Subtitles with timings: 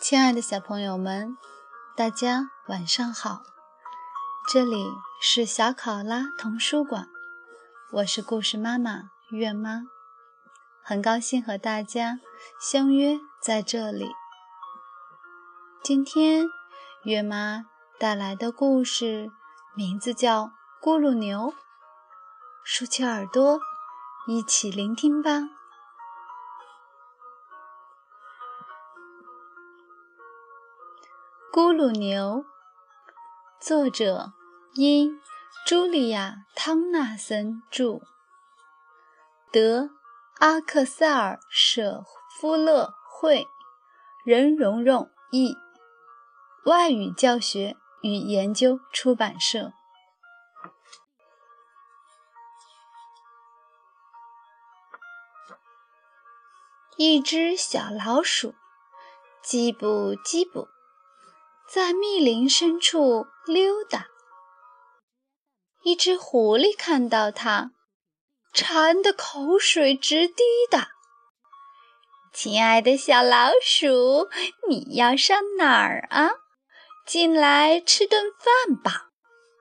[0.00, 1.36] 亲爱的小朋友们，
[1.94, 3.42] 大家晚上好！
[4.50, 4.86] 这里
[5.20, 7.08] 是小考拉童书馆，
[7.92, 9.82] 我是故事妈妈月妈，
[10.82, 12.20] 很高兴和大家
[12.58, 14.12] 相约在这里。
[15.82, 16.46] 今天
[17.02, 17.66] 月妈
[17.98, 19.30] 带来的故事
[19.74, 20.44] 名字叫
[20.80, 21.52] 《咕噜牛》，
[22.70, 23.62] 竖起耳朵，
[24.26, 25.38] 一起聆听吧。
[31.50, 32.44] 《咕噜牛》
[33.66, 34.34] 作者
[34.74, 35.18] 因
[35.66, 38.02] 茱莉亚·汤纳森著，
[39.50, 39.88] 德
[40.38, 42.04] 阿克塞尔·舍
[42.38, 43.46] 夫勒绘，
[44.26, 45.56] 任蓉蓉译，
[46.66, 49.72] 外语教学与研究出版社。
[57.00, 58.56] 一只小老鼠，
[59.44, 60.66] 叽不叽不。
[61.72, 64.08] 在密林深处溜达，
[65.84, 67.70] 一只狐狸看到它，
[68.52, 70.88] 馋得口水直滴答。
[72.32, 74.28] 亲爱的小老鼠，
[74.68, 76.32] 你要上哪儿啊？
[77.06, 79.10] 进来吃顿饭吧，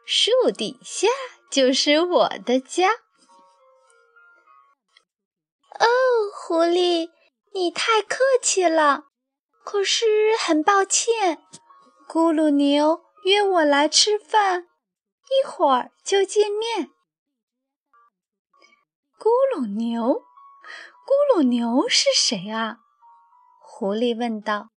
[0.08, 1.08] 树底下
[1.52, 2.90] 就是我的家。
[5.80, 5.86] 哦，
[6.34, 7.12] 狐狸，
[7.58, 9.06] 你太客气了，
[9.64, 10.06] 可是
[10.40, 11.42] 很抱歉。
[12.08, 14.68] 咕噜牛约我来吃饭，
[15.32, 16.92] 一会儿就见面。
[19.18, 20.22] 咕噜牛，
[21.04, 22.78] 咕噜牛是谁啊？
[23.60, 24.70] 狐狸问道。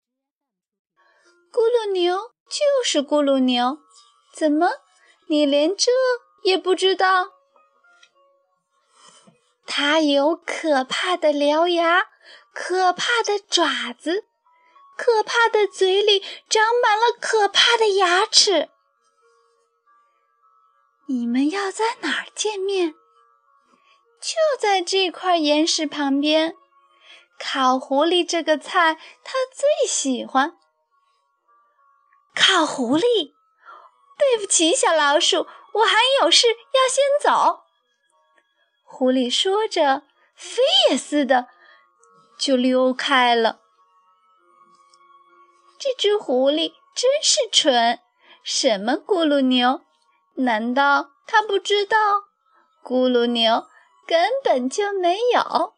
[1.53, 3.77] 咕噜牛就是咕噜牛，
[4.33, 4.70] 怎么
[5.27, 5.92] 你连这
[6.45, 7.28] 也不知道？
[9.67, 12.06] 它有可怕的獠牙，
[12.53, 14.27] 可怕的爪子。
[14.97, 18.69] 可怕的嘴里长满了可怕的牙齿。
[21.07, 22.92] 你们要在哪儿见面？
[24.20, 26.55] 就在这块岩石旁边。
[27.39, 30.58] 烤狐狸这个菜他最喜欢。
[32.35, 33.33] 烤狐狸？
[34.19, 37.63] 对不起，小老鼠，我还有事要先走。
[38.85, 40.03] 狐狸说着，
[40.35, 41.48] 飞也似的
[42.40, 43.61] 就溜开了。
[45.78, 48.01] 这只狐狸真是蠢！
[48.42, 49.83] 什么咕噜牛？
[50.36, 51.96] 难道它不知道
[52.83, 53.67] 咕噜牛
[54.06, 55.74] 根本就没有？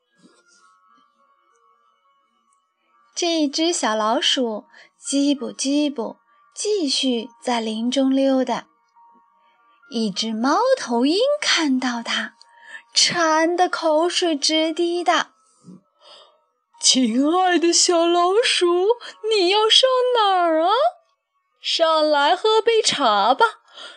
[3.13, 4.67] 这一只小老鼠
[5.05, 6.17] 叽不叽不，
[6.55, 8.69] 继续在林中溜达。
[9.91, 12.37] 一只猫头鹰看到它，
[12.95, 15.32] 馋得口水直滴答。
[16.83, 18.67] 亲爱的小老鼠，
[19.31, 20.71] 你要上哪儿啊？
[21.61, 23.47] 上来喝杯茶吧，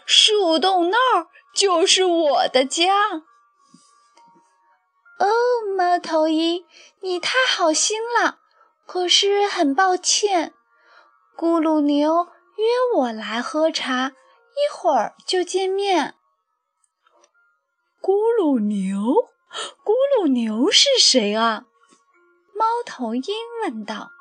[0.06, 3.24] 树洞那儿就是我的家。
[5.18, 5.28] 哦，
[5.76, 6.64] 猫头鹰，
[7.02, 8.38] 你太好心了，
[8.86, 10.54] 可是很抱歉，
[11.36, 12.66] 咕噜牛约
[12.98, 16.14] 我来喝茶，一会儿就见面。
[18.00, 19.32] 咕噜牛，
[19.84, 21.66] 咕噜牛是谁啊？
[22.58, 24.12] 猫头鹰问道：“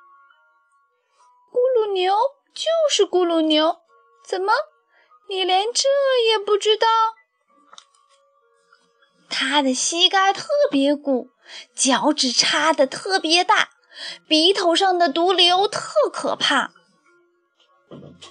[1.53, 2.13] 咕噜牛
[2.53, 3.79] 就是咕噜牛，
[4.25, 4.53] 怎么，
[5.29, 5.89] 你连这
[6.29, 6.89] 也不知道？
[9.31, 11.31] 他的膝盖特别鼓，
[11.77, 13.71] 脚趾插得特别大，
[14.27, 16.73] 鼻头上的毒瘤特可怕。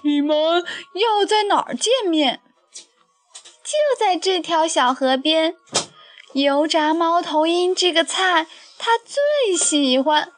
[0.02, 0.66] 你们
[0.96, 2.42] 要在哪儿见面？
[3.64, 5.56] 就在这条小河边。
[6.34, 8.48] 油炸猫头鹰这个菜。”
[8.86, 10.34] 他最喜欢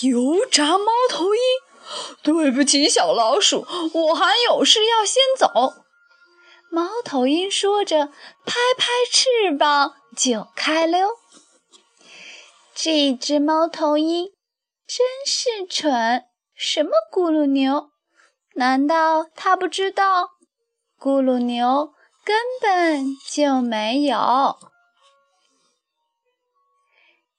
[0.00, 1.40] 油炸猫头鹰。
[2.20, 5.84] 对不起，小老鼠，我还有事要先走。
[6.68, 8.06] 猫头鹰说着，
[8.44, 11.10] 拍拍翅膀就开溜。
[12.74, 14.32] 这只猫头鹰
[14.84, 16.24] 真是蠢！
[16.56, 17.90] 什么咕噜牛？
[18.54, 20.30] 难道它不知道
[20.98, 21.92] 咕噜牛
[22.24, 24.58] 根本就没有？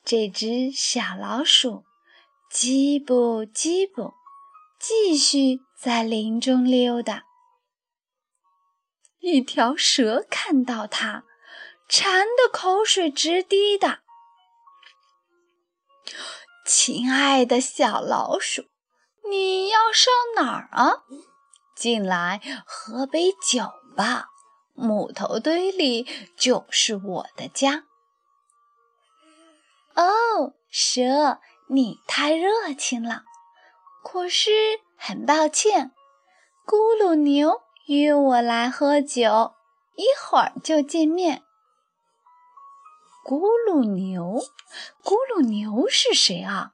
[0.06, 1.84] 这只小老鼠
[2.54, 4.14] 叽不叽不，
[4.80, 7.24] 继续在林中溜达。
[9.20, 11.24] 一条蛇看到它，
[11.90, 14.04] 馋得口水直滴答。
[16.68, 18.66] 亲爱的小老鼠，
[19.28, 21.02] 你要上哪儿啊？
[21.76, 24.28] 进来喝杯酒吧，
[24.76, 26.08] 木头堆里
[26.38, 27.86] 就是我的家。
[29.96, 31.40] 哦，蛇，
[31.70, 33.24] 你太热情了。
[34.04, 34.52] 可是
[34.98, 35.92] 很抱歉，
[36.66, 39.56] 咕噜牛约我来喝酒，
[39.96, 41.44] 一会儿就见面。
[43.26, 44.44] 咕噜牛，
[45.04, 46.72] 咕噜牛是谁啊？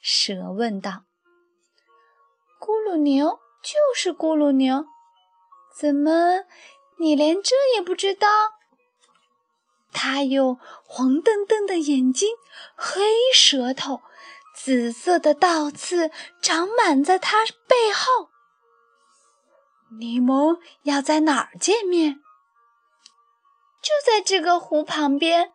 [0.00, 1.04] 蛇问道。
[2.58, 4.86] 咕噜牛就是咕噜牛，
[5.76, 6.44] 怎么
[6.98, 8.26] 你连这也不知道？
[9.92, 12.36] 它有黄澄澄的眼睛，
[12.76, 13.02] 黑
[13.34, 14.00] 舌头，
[14.54, 16.10] 紫色的倒刺
[16.40, 18.30] 长满在它背后。
[19.98, 22.20] 你们要在哪儿见面？
[23.82, 25.52] 就在这个湖旁边。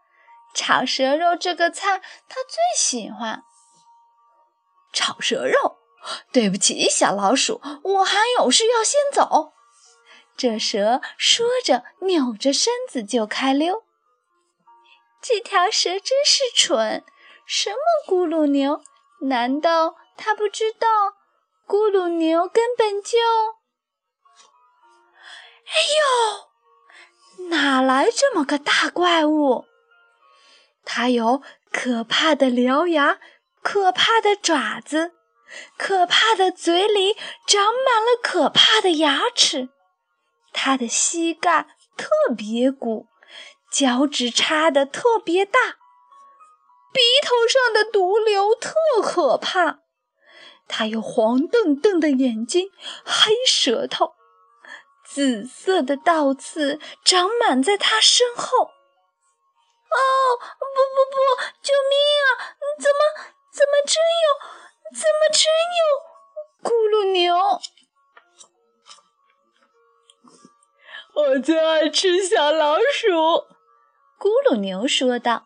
[0.54, 2.00] 炒蛇肉这个菜，
[2.30, 3.44] 他最喜欢。
[4.94, 5.80] 炒蛇肉，
[6.32, 9.52] 对不起，小老鼠，我还有事要先走。
[10.38, 13.84] 这蛇说着，扭着身子就开溜。
[15.28, 17.04] 这条蛇真是蠢，
[17.48, 17.78] 什么
[18.08, 18.84] 咕噜牛？
[19.22, 21.16] 难道他不知道
[21.66, 23.18] 咕噜牛根本就……
[25.66, 25.74] 哎
[27.40, 29.66] 呦，哪来这么个大怪物？
[30.84, 31.42] 它有
[31.72, 33.18] 可怕的獠牙，
[33.64, 35.14] 可怕的爪子，
[35.76, 37.16] 可怕的嘴里
[37.48, 39.70] 长满了可怕的牙齿。
[40.54, 41.66] 它的膝盖
[41.98, 43.08] 特别鼓，
[43.76, 45.60] 脚趾插得特别大，
[46.94, 48.74] 鼻头上的毒瘤特
[49.04, 49.80] 可怕。
[50.66, 52.72] 它有黄澄澄的眼睛，
[53.04, 54.16] 黑舌头，
[55.04, 58.64] 紫色的倒刺长满在它身后。
[58.64, 60.00] 哦，
[60.40, 61.18] 不不不！
[61.62, 62.56] 救命啊！
[62.80, 63.00] 怎么
[63.52, 64.26] 怎么真有？
[64.96, 65.84] 怎么真有
[66.64, 67.36] 咕噜牛？
[71.16, 73.55] 我最爱吃小老鼠，
[74.26, 75.46] 咕噜牛说道：“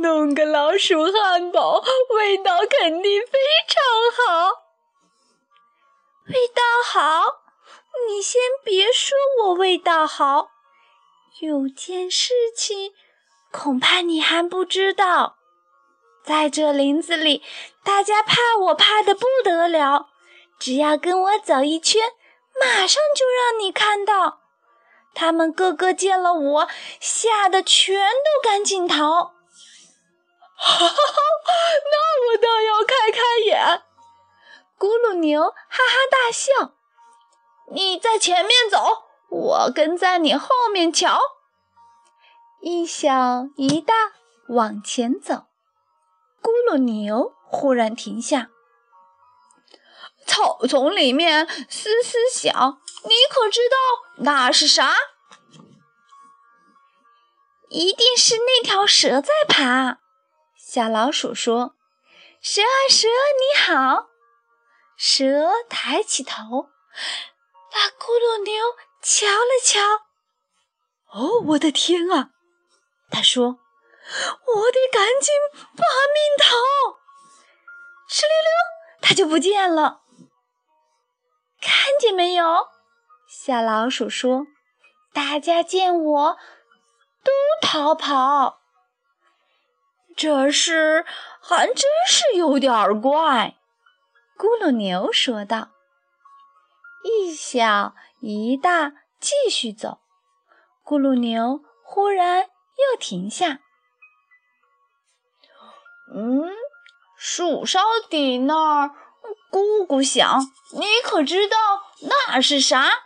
[0.00, 1.84] 弄个老鼠汉堡，
[2.14, 3.38] 味道肯定非
[3.68, 3.84] 常
[4.16, 4.48] 好。
[6.28, 7.42] 味道好？
[8.08, 10.48] 你先别说我味道好，
[11.42, 12.94] 有件事情。”
[13.52, 15.36] 恐怕你还不知道，
[16.24, 17.42] 在这林子里，
[17.84, 20.08] 大家怕我怕的不得了。
[20.58, 22.00] 只要跟我走一圈，
[22.58, 24.40] 马上就让你看到。
[25.16, 26.68] 他们个个见了我，
[27.00, 29.32] 吓得全都赶紧逃。
[30.58, 31.22] 哈哈哈！
[31.90, 33.82] 那我倒要开开眼。
[34.78, 36.74] 咕噜牛哈哈大笑。
[37.72, 41.18] 你在前面走，我跟在你后面瞧。
[42.60, 43.94] 一小一大
[44.48, 45.46] 往前走，
[46.42, 48.50] 咕噜牛忽然停下。
[50.26, 53.76] 草丛里面嘶嘶响，你可知道
[54.24, 54.94] 那是啥？
[57.68, 59.98] 一定是那条蛇在爬。
[60.56, 61.76] 小老鼠说
[62.42, 64.08] ：“蛇啊蛇，你好！”
[64.98, 66.68] 蛇抬起头，
[67.70, 69.80] 把咕噜牛瞧了瞧。
[71.12, 72.30] 哦，我的天啊！
[73.10, 73.44] 他说
[74.46, 75.32] ：“我得赶紧
[75.76, 76.56] 把命逃！”
[78.10, 80.02] 哧溜溜，它就不见了。
[81.60, 82.68] 看见没有？
[83.46, 84.48] 小老鼠说
[85.14, 86.36] ：“大家见我
[87.22, 87.30] 都
[87.62, 88.58] 逃跑，
[90.16, 91.06] 这事
[91.40, 93.54] 还真是有点怪。”
[94.36, 95.68] 咕噜牛说道
[97.06, 100.00] ：“一小一大，继续走。”
[100.84, 102.48] 咕噜牛忽然。
[102.76, 103.60] 又停下。
[106.12, 106.50] 嗯，
[107.16, 108.90] 树梢底那儿
[109.52, 110.40] 咕咕响，
[110.72, 111.56] 你可知道
[112.02, 113.05] 那是啥？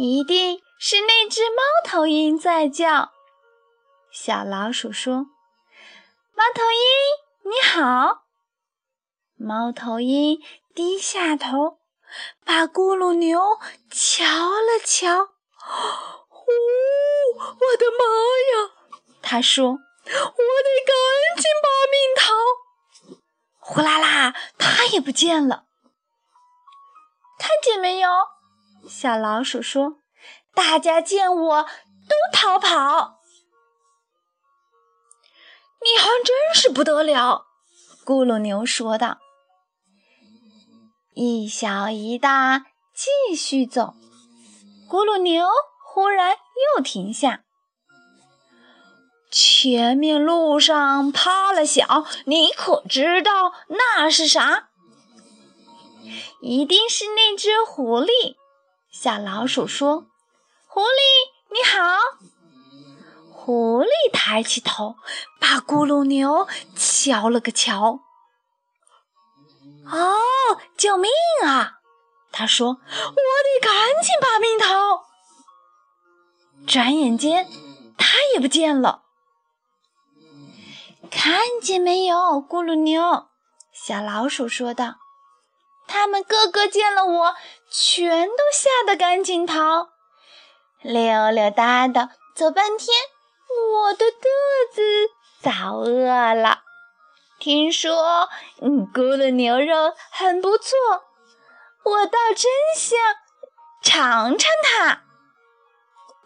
[0.00, 3.10] 一定是那只猫头鹰在叫。
[4.12, 5.26] 小老鼠说
[6.36, 8.22] ：“猫头鹰，你好。”
[9.34, 10.38] 猫头鹰
[10.72, 11.80] 低下头，
[12.44, 13.40] 把咕噜牛
[13.90, 15.30] 瞧了瞧。
[17.34, 18.04] 我的妈
[18.52, 18.70] 呀！
[19.20, 20.12] 他说：“我得
[20.86, 20.94] 赶
[21.36, 22.30] 紧把命逃。”
[23.58, 25.64] 呼啦啦，它也不见了。
[27.36, 28.08] 看见没有？
[28.88, 29.98] 小老鼠说
[30.54, 33.18] ：“大家见我都逃跑。”
[35.80, 37.46] 你还真是不得了，
[38.04, 39.18] 咕噜牛说道。
[41.14, 43.94] 一小一大，继续走。
[44.88, 45.46] 咕噜牛。
[45.90, 46.36] 忽然
[46.76, 47.42] 又停下，
[49.32, 54.68] 前面路上趴了小，你可知道那是啥？
[56.40, 58.36] 一定是那只狐狸。
[59.00, 60.08] 小老鼠说
[60.66, 61.78] ：“狐狸，你好。”
[63.30, 64.96] 狐狸抬起头，
[65.38, 68.00] 把咕噜牛瞧了个瞧。
[69.86, 70.18] “哦，
[70.76, 71.08] 救命
[71.44, 71.74] 啊！”
[72.32, 75.04] 他说，“我得赶紧把命逃。”
[76.66, 77.46] 转眼间，
[77.96, 79.04] 他也不见了。
[81.08, 83.28] 看见没有，咕噜牛？
[83.72, 84.96] 小老鼠说道
[85.86, 87.36] ：“他们个个见了我，
[87.70, 89.90] 全都吓得赶紧逃，
[90.82, 92.88] 溜溜达达走半天，
[93.72, 94.28] 我的肚
[94.72, 95.10] 子
[95.40, 96.62] 早饿了。
[97.38, 98.28] 听说
[98.60, 100.76] 嗯咕噜牛肉很不错，
[101.84, 102.98] 我倒真想
[103.82, 105.02] 尝尝它。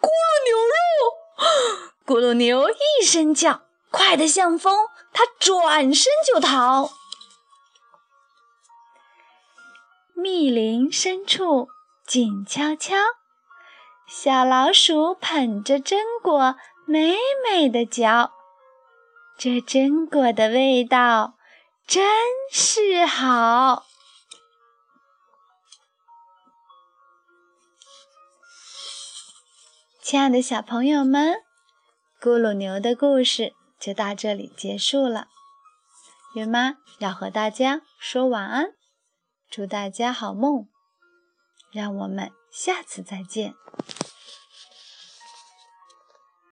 [0.01, 1.93] 咕噜牛肉！
[2.07, 6.91] 咕噜牛一声叫，快得像风，它转身就逃。
[10.15, 11.69] 密林深处
[12.07, 12.95] 静悄悄，
[14.07, 18.33] 小老鼠捧着榛果，美美的嚼。
[19.39, 21.35] 这榛果的味道
[21.87, 22.05] 真
[22.53, 23.85] 是好。
[30.03, 31.43] 亲爱的小朋友们，
[32.21, 35.29] 咕噜牛的故事就到这里结束了。
[36.35, 38.75] 月妈要和大家说晚安。
[39.55, 40.67] 祝大家好梦，
[41.71, 43.55] 让我们下次再见。